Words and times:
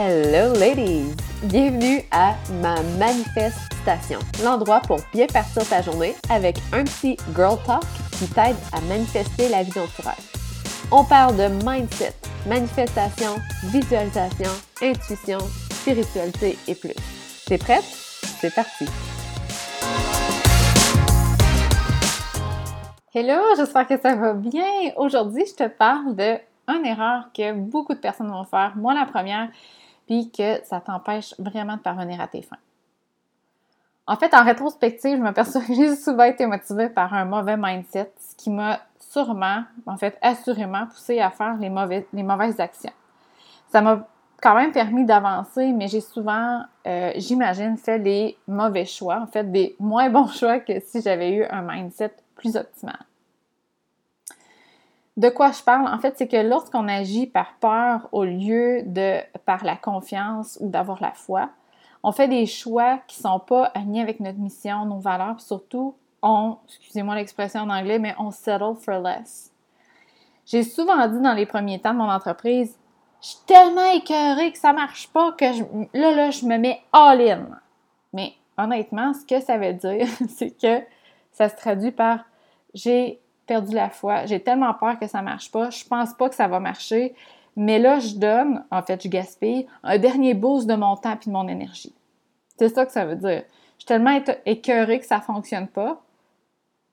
Hello 0.00 0.52
ladies! 0.54 1.12
Bienvenue 1.42 2.02
à 2.12 2.36
ma 2.62 2.80
manifestation, 3.00 4.20
l'endroit 4.44 4.78
pour 4.78 5.00
bien 5.12 5.26
partir 5.26 5.68
ta 5.68 5.82
journée 5.82 6.14
avec 6.30 6.56
un 6.72 6.84
petit 6.84 7.16
girl 7.34 7.58
talk 7.66 7.82
qui 8.12 8.28
t'aide 8.28 8.54
à 8.72 8.80
manifester 8.82 9.48
la 9.48 9.64
vie 9.64 9.72
dont 9.72 9.88
tu 9.96 10.02
rêves. 10.02 10.84
On 10.92 11.02
parle 11.02 11.36
de 11.36 11.48
mindset, 11.68 12.14
manifestation, 12.46 13.40
visualisation, 13.64 14.52
intuition, 14.80 15.38
spiritualité 15.68 16.56
et 16.68 16.76
plus. 16.76 16.94
T'es 17.46 17.58
prête? 17.58 17.82
C'est 17.82 18.54
parti! 18.54 18.86
Hello, 23.12 23.42
j'espère 23.56 23.88
que 23.88 24.00
ça 24.00 24.14
va 24.14 24.34
bien. 24.34 24.92
Aujourd'hui, 24.96 25.42
je 25.44 25.54
te 25.54 25.68
parle 25.68 26.14
de 26.14 26.38
une 26.68 26.86
erreur 26.86 27.30
que 27.34 27.52
beaucoup 27.52 27.94
de 27.94 27.98
personnes 27.98 28.30
vont 28.30 28.44
faire, 28.44 28.74
moi 28.76 28.94
la 28.94 29.06
première, 29.06 29.48
puis 30.08 30.30
que 30.30 30.64
ça 30.64 30.80
t'empêche 30.80 31.34
vraiment 31.38 31.76
de 31.76 31.82
parvenir 31.82 32.18
à 32.20 32.26
tes 32.26 32.40
fins. 32.40 32.56
En 34.06 34.16
fait, 34.16 34.32
en 34.32 34.42
rétrospective, 34.42 35.18
je 35.18 35.22
m'aperçois 35.22 35.60
que 35.60 35.74
j'ai 35.74 35.94
souvent 35.94 36.24
été 36.24 36.46
motivée 36.46 36.88
par 36.88 37.12
un 37.12 37.26
mauvais 37.26 37.58
mindset, 37.58 38.10
ce 38.18 38.34
qui 38.34 38.48
m'a 38.48 38.80
sûrement, 38.98 39.64
en 39.86 39.98
fait, 39.98 40.18
assurément 40.22 40.86
poussé 40.86 41.20
à 41.20 41.30
faire 41.30 41.56
les, 41.58 41.70
les 42.14 42.22
mauvaises 42.22 42.58
actions. 42.58 42.92
Ça 43.68 43.82
m'a 43.82 44.08
quand 44.42 44.54
même 44.54 44.72
permis 44.72 45.04
d'avancer, 45.04 45.72
mais 45.72 45.88
j'ai 45.88 46.00
souvent, 46.00 46.62
euh, 46.86 47.12
j'imagine, 47.16 47.76
fait 47.76 47.98
les 47.98 48.38
mauvais 48.46 48.86
choix, 48.86 49.20
en 49.20 49.26
fait, 49.26 49.44
des 49.52 49.76
moins 49.78 50.08
bons 50.08 50.28
choix 50.32 50.58
que 50.58 50.80
si 50.80 51.02
j'avais 51.02 51.32
eu 51.32 51.44
un 51.44 51.60
mindset 51.60 52.14
plus 52.34 52.56
optimal. 52.56 52.98
De 55.18 55.30
quoi 55.30 55.50
je 55.50 55.60
parle? 55.64 55.88
En 55.88 55.98
fait, 55.98 56.14
c'est 56.16 56.28
que 56.28 56.36
lorsqu'on 56.36 56.86
agit 56.86 57.26
par 57.26 57.54
peur 57.58 58.08
au 58.12 58.22
lieu 58.22 58.82
de 58.86 59.18
par 59.44 59.64
la 59.64 59.74
confiance 59.74 60.56
ou 60.60 60.68
d'avoir 60.68 61.02
la 61.02 61.10
foi, 61.10 61.50
on 62.04 62.12
fait 62.12 62.28
des 62.28 62.46
choix 62.46 63.00
qui 63.08 63.18
ne 63.18 63.28
sont 63.28 63.40
pas 63.40 63.64
alignés 63.74 64.00
avec 64.00 64.20
notre 64.20 64.38
mission, 64.38 64.84
nos 64.84 65.00
valeurs, 65.00 65.40
surtout, 65.40 65.96
on, 66.22 66.58
excusez-moi 66.68 67.16
l'expression 67.16 67.62
en 67.62 67.68
anglais, 67.68 67.98
mais 67.98 68.14
on 68.20 68.30
settle 68.30 68.76
for 68.76 69.00
less. 69.00 69.52
J'ai 70.46 70.62
souvent 70.62 71.08
dit 71.08 71.20
dans 71.20 71.34
les 71.34 71.46
premiers 71.46 71.80
temps 71.80 71.94
de 71.94 71.98
mon 71.98 72.08
entreprise, 72.10 72.78
je 73.20 73.26
suis 73.26 73.38
tellement 73.44 73.90
écœurée 73.90 74.52
que 74.52 74.58
ça 74.58 74.72
marche 74.72 75.08
pas 75.08 75.32
que 75.32 75.46
là, 75.98 76.14
là, 76.14 76.30
je 76.30 76.46
me 76.46 76.58
mets 76.58 76.80
all-in. 76.92 77.58
Mais 78.12 78.34
honnêtement, 78.56 79.12
ce 79.14 79.26
que 79.26 79.40
ça 79.40 79.58
veut 79.58 79.72
dire, 79.72 80.06
c'est 80.28 80.56
que 80.56 80.80
ça 81.32 81.48
se 81.48 81.56
traduit 81.56 81.90
par 81.90 82.20
j'ai 82.72 83.20
perdu 83.48 83.74
la 83.74 83.90
foi, 83.90 84.26
j'ai 84.26 84.40
tellement 84.40 84.72
peur 84.74 84.98
que 85.00 85.08
ça 85.08 85.22
marche 85.22 85.50
pas, 85.50 85.70
je 85.70 85.84
pense 85.84 86.14
pas 86.14 86.28
que 86.28 86.36
ça 86.36 86.46
va 86.46 86.60
marcher, 86.60 87.14
mais 87.56 87.80
là, 87.80 87.98
je 87.98 88.14
donne, 88.14 88.64
en 88.70 88.82
fait, 88.82 89.02
je 89.02 89.08
gaspille 89.08 89.66
un 89.82 89.98
dernier 89.98 90.34
boost 90.34 90.68
de 90.68 90.74
mon 90.74 90.94
temps 90.96 91.18
et 91.20 91.26
de 91.26 91.32
mon 91.32 91.48
énergie. 91.48 91.92
C'est 92.56 92.68
ça 92.68 92.86
que 92.86 92.92
ça 92.92 93.04
veut 93.04 93.16
dire. 93.16 93.42
Je 93.78 93.82
suis 93.82 93.86
tellement 93.86 94.20
écœurée 94.46 95.00
que 95.00 95.06
ça 95.06 95.20
fonctionne 95.20 95.66
pas. 95.66 96.00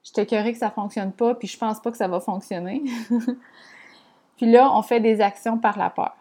Je 0.03 0.09
suis 0.09 0.21
écœurée 0.21 0.53
que 0.53 0.59
ça 0.59 0.71
fonctionne 0.71 1.11
pas, 1.11 1.35
puis 1.35 1.47
je 1.47 1.57
pense 1.57 1.79
pas 1.79 1.91
que 1.91 1.97
ça 1.97 2.07
va 2.07 2.19
fonctionner. 2.19 2.81
puis 4.37 4.51
là, 4.51 4.71
on 4.71 4.81
fait 4.81 4.99
des 4.99 5.21
actions 5.21 5.57
par 5.57 5.77
la 5.77 5.89
peur. 5.91 6.15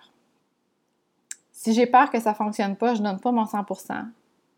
Si 1.52 1.72
j'ai 1.72 1.86
peur 1.86 2.10
que 2.10 2.20
ça 2.20 2.34
fonctionne 2.34 2.76
pas, 2.76 2.94
je 2.94 3.02
donne 3.02 3.20
pas 3.20 3.32
mon 3.32 3.44
100%. 3.44 4.04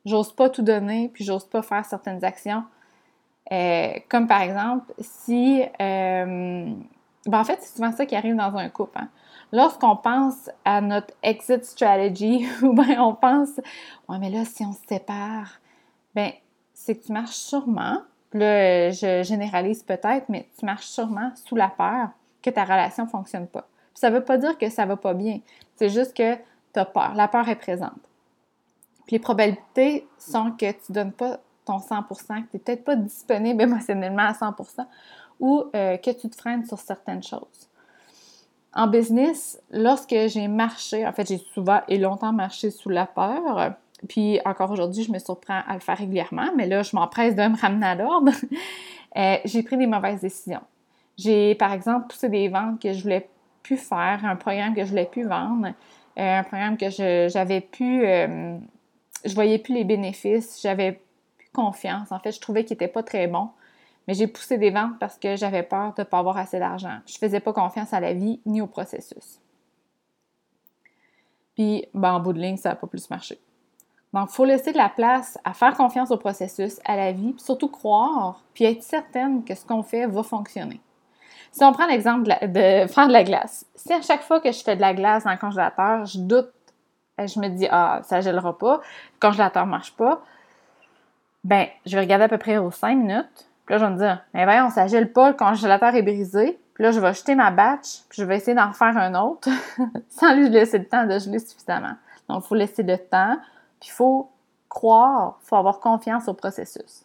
J'ose 0.05 0.33
pas 0.33 0.49
tout 0.49 0.63
donner, 0.63 1.11
puis 1.13 1.25
j'ose 1.25 1.45
pas 1.45 1.63
faire 1.63 1.85
certaines 1.85 2.25
actions 2.25 2.65
euh, 3.53 3.93
comme 4.09 4.27
par 4.27 4.43
exemple, 4.43 4.93
si... 4.99 5.63
Euh, 5.81 6.75
ben 7.27 7.41
en 7.41 7.45
fait, 7.45 7.59
c'est 7.61 7.77
souvent 7.77 7.93
ça 7.93 8.07
qui 8.07 8.15
arrive 8.15 8.37
dans 8.37 8.57
un 8.57 8.69
couple. 8.69 8.99
Hein. 8.99 9.09
Lorsqu'on 9.53 9.97
pense 9.97 10.51
à 10.65 10.81
notre 10.81 11.15
exit 11.23 11.65
strategy, 11.65 12.47
ou 12.63 12.73
bien 12.73 13.03
on 13.03 13.15
pense, 13.15 13.51
ouais, 14.09 14.19
mais 14.19 14.31
là, 14.31 14.45
si 14.45 14.65
on 14.65 14.73
se 14.73 14.87
sépare, 14.89 15.61
ben 16.15 16.33
c'est 16.75 16.97
que 16.97 17.07
tu 17.07 17.13
marches 17.13 17.37
sûrement, 17.37 17.99
là, 18.33 18.91
je 18.91 19.23
généralise 19.23 19.83
peut-être, 19.83 20.29
mais 20.29 20.49
tu 20.59 20.65
marches 20.65 20.87
sûrement 20.87 21.33
sous 21.35 21.57
la 21.57 21.69
peur 21.69 22.09
que 22.43 22.51
ta 22.51 22.65
relation 22.65 23.05
ne 23.05 23.09
fonctionne 23.09 23.47
pas. 23.47 23.63
Puis 23.95 24.01
ça 24.01 24.11
ne 24.11 24.17
veut 24.17 24.25
pas 24.25 24.39
dire 24.39 24.57
que 24.59 24.69
ça 24.69 24.87
va 24.87 24.97
pas 24.97 25.15
bien. 25.15 25.41
C'est 25.77 25.89
juste 25.89 26.17
que 26.17 26.35
tu 26.35 26.81
as 26.81 26.85
peur. 26.85 27.15
La 27.15 27.29
peur 27.29 27.49
est 27.49 27.57
présente. 27.57 27.93
Puis 29.07 29.17
les 29.17 29.21
probabilités 29.21 30.07
sont 30.19 30.53
que 30.53 30.71
tu 30.71 30.91
ne 30.91 30.95
donnes 30.95 31.13
pas 31.13 31.39
ton 31.67 31.79
100% 31.79 32.07
que 32.09 32.25
tu 32.25 32.33
n'es 32.33 32.61
peut-être 32.61 32.85
pas 32.85 32.97
disponible 32.97 33.63
émotionnellement 33.63 34.23
à 34.23 34.33
100% 34.33 34.87
ou 35.39 35.65
euh, 35.75 35.99
que 35.99 36.11
tu 36.11 36.31
te 36.31 36.37
freines 36.37 36.65
sur 36.65 36.79
certaines 36.79 37.23
choses. 37.23 37.69
En 38.73 38.87
business, 38.87 39.61
lorsque 39.71 40.15
j'ai 40.29 40.49
marché, 40.49 41.07
en 41.07 41.13
fait, 41.13 41.27
j'ai 41.29 41.39
souvent 41.39 41.81
et 41.89 41.99
longtemps 41.99 42.33
marché 42.33 42.71
sous 42.71 42.89
la 42.89 43.07
peur, 43.07 43.75
puis 44.09 44.39
encore 44.45 44.71
aujourd'hui, 44.71 45.03
je 45.03 45.13
me 45.13 45.19
surprends 45.19 45.63
à 45.67 45.75
le 45.75 45.81
faire 45.81 45.97
régulièrement, 45.97 46.51
mais 46.57 46.67
là, 46.67 46.83
je 46.83 46.95
m'empresse 46.95 47.35
de 47.35 47.43
me 47.43 47.59
ramener 47.59 47.87
à 47.87 47.95
l'ordre. 47.95 48.33
Euh, 49.17 49.39
j'ai 49.47 49.63
pris 49.63 49.79
des 49.79 49.87
mauvaises 49.87 50.21
décisions. 50.21 50.61
J'ai, 51.17 51.55
par 51.55 51.73
exemple, 51.73 52.09
poussé 52.09 52.29
des 52.29 52.49
ventes 52.49 52.83
que 52.83 52.93
je 52.93 53.03
voulais 53.03 53.31
plus 53.63 53.79
faire, 53.79 54.21
un 54.25 54.37
programme 54.37 54.75
que 54.75 54.85
je 54.85 54.91
voulais 54.91 55.07
plus 55.07 55.25
vendre, 55.27 55.69
euh, 56.19 56.39
un 56.41 56.43
programme 56.43 56.77
que 56.77 56.91
je 56.91 57.27
j'avais 57.33 57.63
pu, 57.63 58.03
je 58.03 59.35
voyais 59.35 59.57
plus 59.57 59.73
les 59.73 59.85
bénéfices, 59.85 60.61
j'avais 60.63 61.01
confiance. 61.57 62.13
En 62.13 62.19
fait, 62.19 62.33
je 62.33 62.41
trouvais 62.41 62.65
qu'il 62.65 62.75
n'était 62.75 62.89
pas 62.89 63.03
très 63.03 63.27
bon. 63.27 63.49
Mais 64.07 64.15
j'ai 64.15 64.29
poussé 64.29 64.57
des 64.57 64.71
ventes 64.71 64.99
parce 65.01 65.19
que 65.19 65.35
j'avais 65.37 65.63
peur 65.65 65.93
de 65.95 66.03
ne 66.03 66.05
pas 66.05 66.19
avoir 66.19 66.37
assez 66.37 66.59
d'argent. 66.59 66.99
Je 67.07 67.15
ne 67.15 67.19
faisais 67.19 67.41
pas 67.41 67.53
confiance 67.53 67.93
à 67.93 67.99
la 67.99 68.13
vie 68.13 68.41
ni 68.47 68.61
au 68.61 68.67
processus. 68.67 69.41
Puis, 71.57 71.87
ben, 71.95 72.13
en 72.13 72.21
bout 72.21 72.33
de 72.33 72.39
ligne, 72.39 72.57
ça 72.57 72.71
n'a 72.71 72.77
pas 72.77 72.87
plus 72.87 73.11
marché. 73.11 73.41
Donc, 74.13 74.29
il 74.31 74.35
faut 74.35 74.45
laisser 74.45 74.73
de 74.73 74.77
la 74.77 74.89
place 74.89 75.39
à 75.45 75.53
faire 75.55 75.75
confiance 75.75 76.11
au 76.11 76.17
processus, 76.17 76.79
à 76.85 76.97
la 76.97 77.13
vie, 77.13 77.33
puis 77.33 77.43
surtout 77.43 77.69
croire, 77.69 78.43
puis 78.55 78.65
être 78.65 78.83
certaine 78.83 79.45
que 79.45 79.55
ce 79.55 79.67
qu'on 79.67 79.83
fait 79.83 80.07
va 80.07 80.23
fonctionner. 80.23 80.81
Si 81.51 81.65
on 81.65 81.73
prend 81.73 81.87
l'exemple 81.87 82.23
de, 82.23 82.87
faire 82.87 83.09
de 83.09 83.13
la 83.13 83.25
glace, 83.25 83.67
si 83.75 83.93
à 83.93 84.03
chaque 84.03 84.23
fois 84.23 84.41
que 84.41 84.53
je 84.53 84.63
fais 84.63 84.77
de 84.77 84.81
la 84.81 84.95
glace 84.95 85.25
dans 85.25 85.33
le 85.33 85.39
congélateur, 85.39 86.05
je 86.05 86.19
doute, 86.19 86.51
je 87.19 87.41
me 87.41 87.49
dis, 87.49 87.67
ah, 87.71 88.01
ça 88.05 88.19
ne 88.19 88.23
gèlera 88.23 88.57
pas, 88.57 88.77
le 88.77 89.21
congélateur 89.21 89.65
ne 89.65 89.71
marche 89.71 89.97
pas, 89.97 90.23
ben, 91.45 91.67
je 91.85 91.95
vais 91.95 92.03
regarder 92.03 92.25
à 92.25 92.29
peu 92.29 92.39
près 92.39 92.59
aux 92.59 92.71
5 92.71 92.97
minutes. 92.97 93.49
Puis 93.65 93.75
là, 93.75 93.79
je 93.79 93.85
vais 93.85 93.91
me 93.91 93.99
dire, 93.99 94.23
mais 94.33 94.47
ben, 94.47 94.67
on 94.67 94.71
s'agile 94.71 95.13
pas, 95.13 95.29
le 95.29 95.35
congélateur 95.35 95.95
est 95.95 96.03
brisé. 96.03 96.59
Puis 96.75 96.85
là, 96.85 96.91
je 96.91 97.01
vais 97.01 97.15
jeter 97.15 97.35
ma 97.35 97.51
batch, 97.51 98.03
puis 98.09 98.21
je 98.21 98.25
vais 98.25 98.37
essayer 98.37 98.55
d'en 98.55 98.73
faire 98.73 98.97
un 98.97 99.15
autre, 99.15 99.49
sans 100.11 100.35
lui 100.35 100.49
laisser 100.49 100.79
le 100.79 100.87
temps 100.87 101.07
de 101.07 101.19
geler 101.19 101.39
suffisamment. 101.39 101.95
Donc, 102.29 102.45
il 102.45 102.49
faut 102.49 102.55
laisser 102.55 102.83
le 102.83 102.99
temps, 102.99 103.37
puis 103.81 103.89
il 103.89 103.93
faut 103.93 104.31
croire, 104.69 105.39
il 105.43 105.47
faut 105.49 105.57
avoir 105.57 105.81
confiance 105.81 106.29
au 106.29 106.35
processus. 106.35 107.05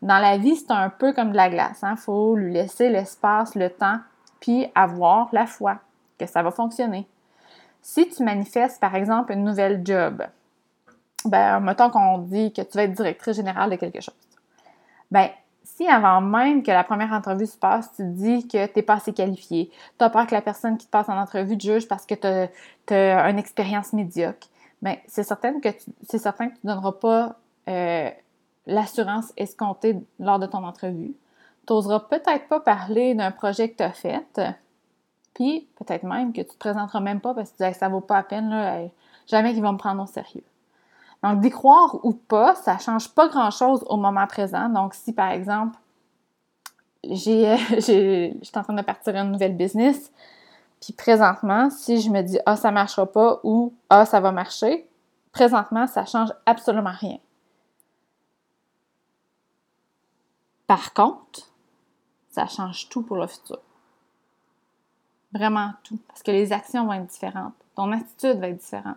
Dans 0.00 0.18
la 0.18 0.38
vie, 0.38 0.56
c'est 0.56 0.70
un 0.70 0.88
peu 0.88 1.12
comme 1.12 1.32
de 1.32 1.36
la 1.36 1.50
glace. 1.50 1.80
Il 1.82 1.86
hein? 1.86 1.96
faut 1.96 2.36
lui 2.36 2.52
laisser 2.52 2.88
l'espace, 2.88 3.54
le 3.54 3.68
temps, 3.68 3.98
puis 4.38 4.70
avoir 4.74 5.28
la 5.32 5.46
foi 5.46 5.78
que 6.18 6.26
ça 6.26 6.42
va 6.42 6.50
fonctionner. 6.50 7.06
Si 7.82 8.08
tu 8.08 8.22
manifestes, 8.22 8.80
par 8.80 8.94
exemple, 8.94 9.32
une 9.32 9.44
nouvelle 9.44 9.82
job, 9.84 10.22
ben, 11.24 11.60
mettons 11.60 11.90
qu'on 11.90 12.18
dit 12.18 12.52
que 12.52 12.62
tu 12.62 12.76
vas 12.76 12.84
être 12.84 12.92
directrice 12.92 13.36
générale 13.36 13.70
de 13.70 13.76
quelque 13.76 14.00
chose. 14.00 14.14
Ben, 15.10 15.28
si 15.64 15.86
avant 15.86 16.20
même 16.20 16.62
que 16.62 16.70
la 16.70 16.84
première 16.84 17.12
entrevue 17.12 17.46
se 17.46 17.56
passe, 17.56 17.90
tu 17.92 18.02
te 18.02 18.02
dis 18.02 18.48
que 18.48 18.66
tu 18.66 18.72
n'es 18.76 18.82
pas 18.82 18.94
assez 18.94 19.12
qualifié, 19.12 19.70
tu 19.98 20.04
as 20.04 20.10
peur 20.10 20.26
que 20.26 20.34
la 20.34 20.42
personne 20.42 20.78
qui 20.78 20.86
te 20.86 20.90
passe 20.90 21.08
en 21.08 21.18
entrevue 21.18 21.56
te 21.56 21.62
juge 21.62 21.88
parce 21.88 22.06
que 22.06 22.14
tu 22.14 22.94
as, 22.94 23.30
une 23.30 23.38
expérience 23.38 23.92
médiocre, 23.92 24.48
ben, 24.82 24.96
c'est 25.06 25.22
certain 25.22 25.60
que 25.60 25.68
tu 25.68 25.90
ne 26.16 26.48
donneras 26.64 26.92
pas 26.92 27.36
euh, 27.68 28.10
l'assurance 28.66 29.32
escomptée 29.36 29.96
lors 30.18 30.38
de 30.38 30.46
ton 30.46 30.64
entrevue. 30.64 31.14
Tu 31.66 31.72
n'oseras 31.72 32.00
peut-être 32.00 32.48
pas 32.48 32.60
parler 32.60 33.14
d'un 33.14 33.30
projet 33.30 33.68
que 33.68 33.76
tu 33.76 33.82
as 33.82 33.92
fait, 33.92 34.40
puis 35.34 35.68
peut-être 35.78 36.04
même 36.04 36.32
que 36.32 36.40
tu 36.40 36.48
ne 36.48 36.52
te 36.52 36.58
présenteras 36.58 37.00
même 37.00 37.20
pas 37.20 37.34
parce 37.34 37.50
que 37.50 37.56
tu 37.58 37.70
dis 37.70 37.78
ça 37.78 37.88
vaut 37.88 38.00
pas 38.00 38.16
la 38.16 38.22
peine, 38.22 38.50
là, 38.50 38.80
jamais 39.26 39.52
qu'ils 39.52 39.62
vont 39.62 39.72
me 39.72 39.78
prendre 39.78 40.02
au 40.02 40.06
sérieux. 40.06 40.44
Donc, 41.22 41.40
d'y 41.40 41.50
croire 41.50 42.02
ou 42.04 42.12
pas, 42.12 42.54
ça 42.54 42.74
ne 42.74 42.80
change 42.80 43.10
pas 43.10 43.28
grand-chose 43.28 43.84
au 43.88 43.96
moment 43.96 44.26
présent. 44.26 44.68
Donc, 44.68 44.94
si 44.94 45.12
par 45.12 45.30
exemple, 45.30 45.78
j'ai, 47.04 47.56
je 47.56 48.38
suis 48.42 48.58
en 48.58 48.62
train 48.62 48.74
de 48.74 48.82
partir 48.82 49.14
une 49.16 49.32
nouvelle 49.32 49.56
business, 49.56 50.10
puis 50.80 50.92
présentement, 50.94 51.68
si 51.70 52.00
je 52.00 52.10
me 52.10 52.22
dis 52.22 52.38
Ah, 52.46 52.56
ça 52.56 52.68
ne 52.68 52.74
marchera 52.74 53.06
pas 53.06 53.40
ou 53.42 53.74
Ah, 53.90 54.06
ça 54.06 54.20
va 54.20 54.32
marcher, 54.32 54.88
présentement, 55.32 55.86
ça 55.86 56.02
ne 56.02 56.06
change 56.06 56.32
absolument 56.46 56.92
rien. 56.92 57.18
Par 60.66 60.94
contre, 60.94 61.48
ça 62.30 62.46
change 62.46 62.88
tout 62.88 63.02
pour 63.02 63.16
le 63.16 63.26
futur. 63.26 63.58
Vraiment 65.32 65.72
tout. 65.82 65.98
Parce 66.08 66.22
que 66.22 66.30
les 66.30 66.52
actions 66.52 66.86
vont 66.86 66.92
être 66.92 67.06
différentes. 67.06 67.54
Ton 67.74 67.92
attitude 67.92 68.38
va 68.38 68.48
être 68.48 68.58
différente 68.58 68.96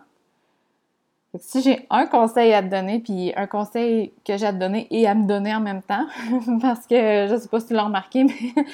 si 1.38 1.62
j'ai 1.62 1.86
un 1.90 2.06
conseil 2.06 2.52
à 2.52 2.62
te 2.62 2.68
donner, 2.68 3.00
puis 3.00 3.32
un 3.36 3.46
conseil 3.46 4.12
que 4.24 4.36
j'ai 4.36 4.46
à 4.46 4.52
te 4.52 4.58
donner 4.58 4.86
et 4.90 5.06
à 5.06 5.14
me 5.14 5.26
donner 5.26 5.54
en 5.54 5.60
même 5.60 5.82
temps, 5.82 6.06
parce 6.60 6.86
que 6.86 7.26
je 7.28 7.36
sais 7.36 7.48
pas 7.48 7.60
si 7.60 7.68
tu 7.68 7.74
l'as 7.74 7.84
remarqué, 7.84 8.24
mais 8.24 8.64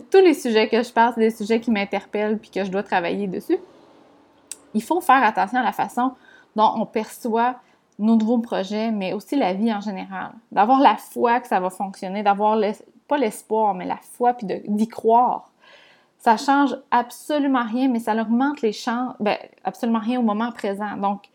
tous 0.10 0.18
les 0.18 0.34
sujets 0.34 0.68
que 0.68 0.82
je 0.82 0.92
parle, 0.92 1.14
des 1.16 1.30
sujets 1.30 1.60
qui 1.60 1.70
m'interpellent 1.70 2.38
puis 2.38 2.50
que 2.50 2.64
je 2.64 2.70
dois 2.70 2.82
travailler 2.82 3.26
dessus. 3.26 3.58
il 4.74 4.82
faut 4.82 5.00
faire 5.00 5.22
attention 5.22 5.58
à 5.58 5.62
la 5.62 5.72
façon 5.72 6.12
dont 6.56 6.72
on 6.76 6.86
perçoit 6.86 7.56
nos 7.98 8.16
nouveaux 8.16 8.38
projets, 8.38 8.90
mais 8.90 9.12
aussi 9.12 9.36
la 9.36 9.54
vie 9.54 9.72
en 9.72 9.80
général. 9.80 10.32
D'avoir 10.50 10.80
la 10.80 10.96
foi 10.96 11.40
que 11.40 11.48
ça 11.48 11.60
va 11.60 11.70
fonctionner, 11.70 12.22
d'avoir 12.22 12.58
pas 13.06 13.18
l'espoir, 13.18 13.74
mais 13.74 13.84
la 13.84 13.98
foi, 13.98 14.32
puis 14.34 14.46
d'y 14.46 14.88
croire. 14.88 15.50
Ça 16.18 16.36
change 16.36 16.76
absolument 16.90 17.64
rien, 17.64 17.88
mais 17.88 17.98
ça 17.98 18.14
augmente 18.14 18.62
les 18.62 18.72
chances, 18.72 19.14
ben, 19.20 19.36
absolument 19.64 19.98
rien 19.98 20.20
au 20.20 20.22
moment 20.22 20.52
présent. 20.52 20.96
Donc, 20.96 21.28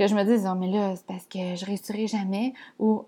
que 0.00 0.06
je 0.06 0.14
me 0.14 0.24
dise, 0.24 0.48
oh, 0.50 0.54
mais 0.54 0.68
là, 0.68 0.96
c'est 0.96 1.04
parce 1.04 1.26
que 1.26 1.56
je 1.56 1.66
réussirai 1.66 2.06
jamais, 2.06 2.54
ou 2.78 3.04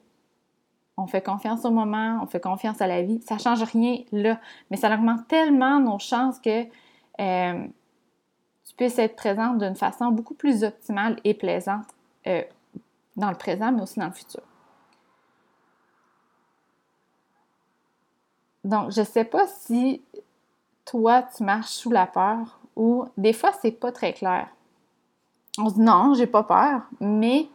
on 0.98 1.06
fait 1.06 1.22
confiance 1.22 1.64
au 1.64 1.70
moment, 1.70 2.20
on 2.22 2.26
fait 2.26 2.38
confiance 2.38 2.82
à 2.82 2.86
la 2.86 3.00
vie, 3.00 3.18
ça 3.22 3.38
change 3.38 3.62
rien 3.62 4.02
là, 4.12 4.38
mais 4.70 4.76
ça 4.76 4.92
augmente 4.92 5.26
tellement 5.26 5.80
nos 5.80 5.98
chances 5.98 6.38
que 6.38 6.64
euh, 7.18 7.66
tu 8.66 8.74
puisses 8.76 8.98
être 8.98 9.16
présente 9.16 9.56
d'une 9.56 9.74
façon 9.74 10.10
beaucoup 10.10 10.34
plus 10.34 10.64
optimale 10.64 11.18
et 11.24 11.32
plaisante 11.32 11.86
euh, 12.26 12.42
dans 13.16 13.30
le 13.30 13.36
présent, 13.36 13.72
mais 13.72 13.80
aussi 13.80 13.98
dans 13.98 14.08
le 14.08 14.12
futur. 14.12 14.42
Donc, 18.64 18.90
je 18.90 19.00
ne 19.00 19.06
sais 19.06 19.24
pas 19.24 19.46
si 19.46 20.02
toi, 20.84 21.22
tu 21.22 21.42
marches 21.42 21.70
sous 21.70 21.90
la 21.90 22.06
peur 22.06 22.60
ou 22.76 23.06
des 23.16 23.32
fois, 23.32 23.52
c'est 23.62 23.72
pas 23.72 23.92
très 23.92 24.12
clair. 24.12 24.48
On 25.58 25.68
se 25.68 25.74
dit 25.74 25.80
non, 25.80 26.14
j'ai 26.14 26.26
pas 26.26 26.42
peur, 26.42 26.82
mais 27.00 27.48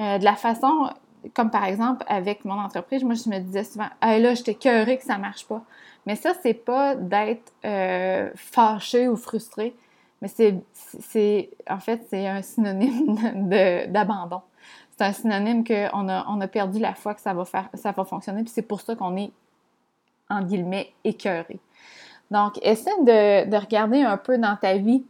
euh, 0.00 0.18
de 0.18 0.24
la 0.24 0.36
façon, 0.36 0.90
comme 1.34 1.50
par 1.50 1.64
exemple 1.64 2.04
avec 2.08 2.44
mon 2.44 2.58
entreprise, 2.58 3.02
moi, 3.02 3.14
je 3.14 3.28
me 3.28 3.38
disais 3.38 3.64
souvent, 3.64 3.88
là, 4.02 4.34
j'étais 4.34 4.54
cœurée 4.54 4.98
que 4.98 5.04
ça 5.04 5.18
marche 5.18 5.46
pas. 5.46 5.62
Mais 6.06 6.16
ça, 6.16 6.32
c'est 6.42 6.54
pas 6.54 6.94
d'être 6.94 7.52
euh, 7.64 8.30
fâché 8.34 9.08
ou 9.08 9.16
frustré, 9.16 9.74
mais 10.22 10.28
c'est, 10.28 11.50
en 11.68 11.78
fait, 11.78 12.06
c'est 12.08 12.26
un 12.26 12.42
synonyme 12.42 13.16
d'abandon 13.88 14.42
c'est 15.00 15.06
un 15.06 15.12
synonyme 15.14 15.64
qu'on 15.64 16.08
a, 16.10 16.26
on 16.28 16.40
a 16.42 16.46
perdu 16.46 16.78
la 16.78 16.92
foi 16.92 17.14
que 17.14 17.22
ça 17.22 17.32
va, 17.32 17.46
faire, 17.46 17.70
fonctionner, 18.06 18.42
puis 18.42 18.52
c'est 18.54 18.60
pour 18.60 18.82
ça 18.82 18.94
qu'on 18.94 19.16
est, 19.16 19.32
en 20.28 20.42
guillemets, 20.42 20.92
écœuré. 21.04 21.58
Donc, 22.30 22.58
essaie 22.62 22.90
de, 23.02 23.56
regarder 23.56 24.02
un 24.02 24.18
peu 24.18 24.36
dans 24.36 24.56
ta 24.56 24.76
vie 24.76 25.02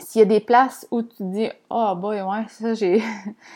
s'il 0.00 0.20
y 0.20 0.22
a 0.22 0.26
des 0.26 0.40
places 0.40 0.86
où 0.90 1.02
tu 1.02 1.22
dis 1.24 1.48
Oh 1.70 1.94
boy, 1.96 2.22
ouais, 2.22 2.46
ça, 2.48 2.74
j'ai. 2.74 3.02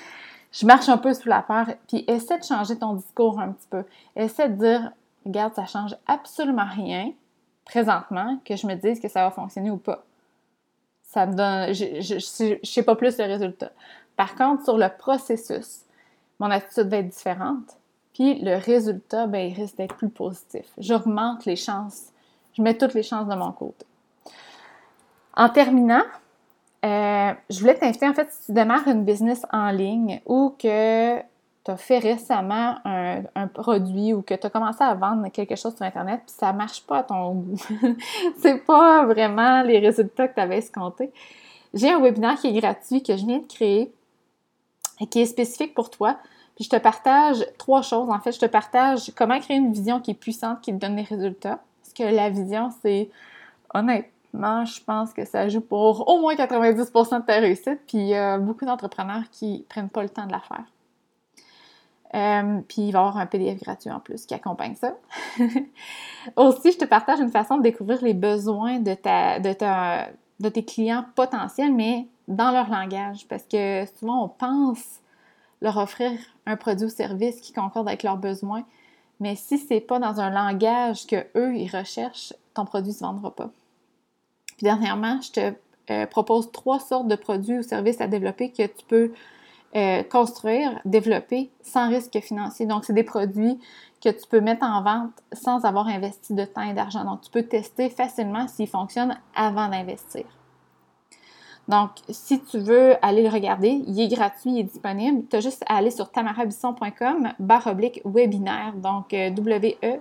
je 0.53 0.67
marche 0.67 0.89
un 0.89 0.99
peu 0.99 1.15
sous 1.15 1.29
la 1.29 1.43
peur, 1.43 1.67
puis 1.89 2.05
essaie 2.07 2.39
de 2.39 2.45
changer 2.45 2.79
ton 2.79 2.95
discours 2.95 3.39
un 3.39 3.53
petit 3.53 3.69
peu. 3.69 3.85
Essaie 4.17 4.49
de 4.49 4.57
dire 4.57 4.93
Regarde, 5.25 5.55
ça 5.55 5.67
change 5.67 5.97
absolument 6.07 6.67
rien 6.75 7.13
présentement 7.65 8.39
que 8.45 8.57
je 8.57 8.67
me 8.67 8.75
dise 8.75 9.01
que 9.01 9.09
ça 9.09 9.23
va 9.23 9.31
fonctionner 9.31 9.71
ou 9.71 9.77
pas. 9.77 10.05
Ça 11.03 11.27
me 11.27 11.35
donne. 11.35 11.73
Je 11.73 12.55
ne 12.55 12.59
sais 12.65 12.83
pas 12.83 12.97
plus 12.97 13.19
le 13.19 13.25
résultat. 13.25 13.71
Par 14.17 14.35
contre, 14.35 14.65
sur 14.65 14.79
le 14.79 14.89
processus, 14.89 15.83
mon 16.39 16.51
attitude 16.51 16.89
va 16.89 16.99
être 16.99 17.09
différente. 17.09 17.77
Puis 18.15 18.41
le 18.41 18.57
résultat, 18.57 19.27
ben, 19.27 19.49
il 19.51 19.55
risque 19.55 19.77
d'être 19.77 19.95
plus 19.97 20.11
positif. 20.11 20.67
J'augmente 20.77 21.45
les 21.45 21.57
chances. 21.57 22.09
Je 22.57 22.63
mets 22.63 22.77
toutes 22.77 22.95
les 22.95 23.03
chances 23.03 23.29
de 23.29 23.35
mon 23.35 23.53
côté. 23.53 23.87
En 25.35 25.49
terminant, 25.49 26.03
euh, 26.85 27.33
je 27.49 27.61
voulais 27.61 27.75
t'inviter, 27.75 28.09
en 28.09 28.15
fait, 28.15 28.29
si 28.33 28.47
tu 28.47 28.53
démarres 28.53 28.89
une 28.89 29.05
business 29.05 29.47
en 29.53 29.71
ligne 29.71 30.21
ou 30.27 30.55
que 30.59 31.21
tu 31.65 31.71
as 31.71 31.77
fait 31.77 31.99
récemment 31.99 32.77
un, 32.85 33.47
produit 33.47 34.13
ou 34.13 34.23
que 34.23 34.35
tu 34.35 34.47
as 34.47 34.51
commencé 34.51 34.83
à 34.83 34.95
vendre 34.95 35.29
quelque 35.29 35.55
chose 35.55 35.77
sur 35.77 35.85
Internet 35.85 36.23
puis 36.27 36.35
ça 36.37 36.53
marche 36.53 36.83
pas 36.85 36.99
à 36.99 37.03
ton 37.05 37.35
goût. 37.35 37.57
c'est 38.39 38.65
pas 38.65 39.05
vraiment 39.05 39.63
les 39.63 39.79
résultats 39.79 40.27
que 40.27 40.35
tu 40.35 40.41
avais 40.41 40.59
escomptés. 40.59 41.13
J'ai 41.73 41.91
un 41.91 42.01
webinaire 42.01 42.37
qui 42.37 42.49
est 42.49 42.61
gratuit 42.61 43.03
que 43.03 43.17
je 43.17 43.25
viens 43.25 43.39
de 43.39 43.47
créer 43.47 43.93
et 45.01 45.07
qui 45.07 45.21
est 45.21 45.27
spécifique 45.27 45.75
pour 45.75 45.91
toi. 45.91 46.19
Puis 46.57 46.65
je 46.65 46.71
te 46.71 46.77
partage 46.77 47.47
trois 47.59 47.83
choses. 47.83 48.11
En 48.11 48.19
fait, 48.19 48.33
je 48.33 48.41
te 48.41 48.47
partage 48.47 49.13
comment 49.17 49.39
créer 49.39 49.57
une 49.57 49.73
vision 49.73 50.01
qui 50.01 50.11
est 50.11 50.15
puissante, 50.15 50.61
qui 50.61 50.73
te 50.73 50.79
donne 50.79 50.97
des 50.97 51.03
résultats. 51.03 51.61
Parce 51.83 51.95
que 51.95 52.15
la 52.15 52.29
vision, 52.29 52.71
c'est 52.83 53.09
honnêtement, 54.33 54.65
je 54.65 54.83
pense 54.83 55.13
que 55.13 55.25
ça 55.25 55.49
joue 55.49 55.61
pour 55.61 56.09
au 56.09 56.21
moins 56.21 56.35
90% 56.35 57.21
de 57.21 57.27
ta 57.27 57.35
réussite. 57.35 57.81
Puis 57.87 57.99
il 57.99 58.09
y 58.09 58.15
a 58.15 58.39
beaucoup 58.39 58.65
d'entrepreneurs 58.65 59.25
qui 59.31 59.65
prennent 59.69 59.91
pas 59.91 60.03
le 60.03 60.09
temps 60.09 60.27
de 60.27 60.33
la 60.33 60.41
faire. 60.41 60.65
Euh, 62.15 62.61
puis 62.69 62.83
il 62.83 62.93
va 62.93 62.99
y 62.99 63.03
avoir 63.03 63.17
un 63.17 63.27
PDF 63.27 63.63
gratuit 63.63 63.91
en 63.91 64.01
plus 64.01 64.27
qui 64.27 64.35
accompagne 64.35 64.75
ça. 64.75 64.95
Aussi, 66.37 66.73
je 66.73 66.79
te 66.79 66.85
partage 66.85 67.21
une 67.21 67.31
façon 67.31 67.57
de 67.57 67.63
découvrir 67.63 68.03
les 68.03 68.13
besoins 68.13 68.81
de, 68.81 68.93
ta, 68.93 69.39
de 69.39 70.49
tes 70.49 70.65
clients 70.65 71.07
potentiels, 71.15 71.73
mais 71.73 72.07
dans 72.29 72.51
leur 72.51 72.69
langage 72.69 73.27
parce 73.29 73.45
que 73.45 73.85
souvent 73.99 74.25
on 74.25 74.29
pense 74.29 75.01
leur 75.63 75.77
offrir 75.79 76.13
un 76.47 76.57
produit 76.57 76.87
ou 76.87 76.91
service 76.91 77.41
qui 77.41 77.53
concorde 77.53 77.89
avec 77.89 78.03
leurs 78.03 78.19
besoins, 78.19 78.65
mais 79.19 79.35
si 79.35 79.59
c'est 79.59 79.81
pas 79.81 79.99
dans 79.99 80.21
un 80.21 80.31
langage 80.31 81.07
que 81.07 81.27
eux 81.37 81.57
ils 81.57 81.71
recherchent, 81.75 82.35
ton 82.53 82.65
produit 82.65 82.91
ne 82.91 82.97
se 82.97 83.05
vendra 83.05 83.35
pas. 83.35 83.51
Puis 84.57 84.65
dernièrement, 84.65 85.21
je 85.21 85.31
te 85.33 85.53
euh, 85.91 86.07
propose 86.07 86.53
trois 86.53 86.79
sortes 86.79 87.09
de 87.09 87.17
produits 87.17 87.59
ou 87.59 87.63
services 87.63 88.01
à 88.01 88.07
développer 88.07 88.51
que 88.51 88.67
tu 88.67 88.85
peux 88.87 89.13
euh, 89.75 90.03
construire, 90.03 90.81
développer 90.85 91.51
sans 91.63 91.89
risque 91.89 92.21
financier. 92.21 92.67
Donc, 92.67 92.85
c'est 92.85 92.93
des 92.93 93.05
produits 93.05 93.59
que 94.05 94.11
tu 94.11 94.27
peux 94.29 94.41
mettre 94.41 94.65
en 94.65 94.83
vente 94.83 95.13
sans 95.33 95.65
avoir 95.65 95.89
investi 95.89 96.35
de 96.35 96.45
temps 96.45 96.63
et 96.63 96.75
d'argent. 96.75 97.05
Donc, 97.05 97.23
tu 97.23 97.31
peux 97.31 97.45
tester 97.45 97.89
facilement 97.89 98.49
s'ils 98.49 98.69
fonctionnent 98.69 99.19
avant 99.35 99.69
d'investir. 99.69 100.25
Donc, 101.69 101.91
si 102.09 102.43
tu 102.43 102.59
veux 102.59 102.97
aller 103.03 103.23
le 103.23 103.31
regarder, 103.31 103.83
il 103.87 103.99
est 104.01 104.09
gratuit, 104.09 104.51
il 104.51 104.59
est 104.59 104.65
disponible. 104.65 105.25
Tu 105.31 105.37
as 105.37 105.41
juste 105.41 105.65
à 105.69 105.77
aller 105.77 105.91
sur 105.91 106.11
tamarabisson.com 106.11 107.33
barre 107.39 107.69
oblique 107.69 108.03
webinaire, 108.05 108.75
donc 108.75 109.15
euh, 109.15 109.31
W-E-B-I-N-A-I-R-E. 109.31 109.93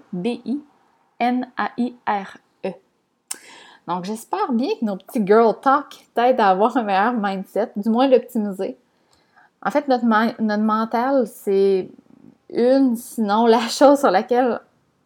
Donc, 3.94 4.06
j'espère 4.06 4.52
bien 4.52 4.70
que 4.80 4.86
nos 4.86 4.96
petits 4.96 5.26
girl 5.26 5.54
talk 5.62 6.08
t'aident 6.14 6.40
à 6.40 6.50
avoir 6.50 6.76
un 6.78 6.84
meilleur 6.84 7.14
mindset, 7.14 7.72
du 7.76 7.90
moins 7.90 8.08
l'optimiser. 8.08 8.78
En 9.64 9.72
fait, 9.72 9.88
notre, 9.88 10.06
notre 10.06 10.64
mental, 10.64 11.28
c'est 11.28 11.90
une, 12.50 12.96
sinon 12.96 13.46
la 13.46 13.60
chose 13.70 14.00
sur 14.00 14.12
laquelle 14.12 14.60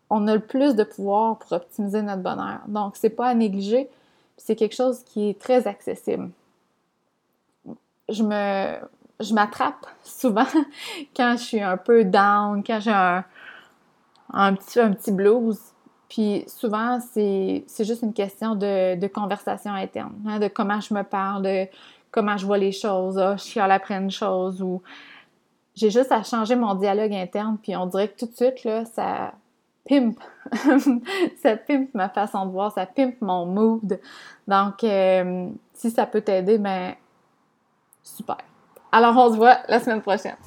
on 0.10 0.28
a 0.28 0.36
le 0.36 0.42
plus 0.42 0.76
de 0.76 0.84
pouvoir 0.84 1.38
pour 1.40 1.52
optimiser 1.54 2.02
notre 2.02 2.22
bonheur. 2.22 2.60
Donc, 2.68 2.96
c'est 2.96 3.10
pas 3.10 3.28
à 3.28 3.34
négliger, 3.34 3.90
c'est 4.38 4.56
quelque 4.56 4.76
chose 4.76 5.04
qui 5.04 5.30
est 5.30 5.40
très 5.40 5.68
accessible 5.68 6.30
je 8.10 8.24
me 8.24 8.77
je 9.20 9.34
m'attrape 9.34 9.88
souvent 10.04 10.46
quand 11.15 11.36
je 11.38 11.44
suis 11.44 11.62
un 11.62 11.77
peu 11.77 12.04
down, 12.04 12.63
quand 12.63 12.80
j'ai 12.82 12.92
un, 12.92 13.24
un, 14.34 14.54
petit, 14.56 14.80
un 14.80 14.92
petit 14.92 15.12
blues. 15.12 15.58
Puis 16.09 16.43
souvent, 16.47 17.00
c'est 17.00 17.65
juste 17.79 18.03
une 18.03 18.13
question 18.13 18.55
de, 18.55 18.95
de 18.95 19.07
conversation 19.07 19.74
interne, 19.74 20.13
hein, 20.27 20.39
de 20.39 20.47
comment 20.47 20.79
je 20.79 20.93
me 20.93 21.03
parle, 21.03 21.43
de 21.43 21.67
comment 22.12 22.38
je 22.38 22.45
vois 22.45 22.57
les 22.57 22.71
choses. 22.71 23.17
Ah, 23.17 23.35
je 23.38 23.59
à 23.59 23.65
après 23.65 23.95
une 23.95 24.12
chose 24.12 24.62
ou 24.62 24.81
j'ai 25.75 25.89
juste 25.89 26.12
à 26.12 26.24
changer 26.24 26.55
mon 26.55 26.75
dialogue 26.75 27.13
interne, 27.13 27.57
puis 27.62 27.75
on 27.75 27.85
dirait 27.85 28.07
que 28.07 28.19
tout 28.19 28.27
de 28.27 28.35
suite, 28.35 28.63
là, 28.63 28.85
ça 28.85 29.33
pimpe. 29.88 30.19
ça 31.41 31.57
pimpe 31.57 31.93
ma 31.93 32.07
façon 32.09 32.45
de 32.45 32.51
voir, 32.51 32.71
ça 32.71 32.85
pimpe 32.85 33.19
mon 33.21 33.45
mood. 33.45 34.00
Donc, 34.47 34.83
euh, 34.83 35.50
si 35.74 35.91
ça 35.91 36.05
peut 36.05 36.21
t'aider, 36.21 36.57
ben 36.57 36.95
Super. 38.05 38.38
Alors, 38.91 39.17
on 39.17 39.31
se 39.31 39.35
voit 39.35 39.57
la 39.67 39.79
semaine 39.79 40.01
prochaine. 40.01 40.38